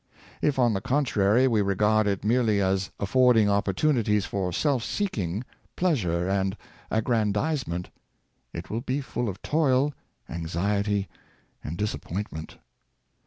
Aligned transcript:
If, 0.41 0.57
on 0.57 0.73
the 0.73 0.81
contrary, 0.81 1.47
we 1.47 1.61
regard 1.61 2.07
it 2.07 2.23
merely 2.25 2.59
as 2.59 2.89
affording 2.99 3.51
opportunities 3.51 4.25
for 4.25 4.51
self 4.51 4.83
seeking, 4.83 5.43
pleasure, 5.75 6.27
and 6.27 6.57
aggrandizement, 6.89 7.91
it 8.51 8.71
will 8.71 8.81
be 8.81 8.99
full 8.99 9.29
of 9.29 9.39
toil, 9.43 9.93
anxiety, 10.27 11.07
and 11.63 11.77
dis 11.77 11.93
appointment. 11.93 12.57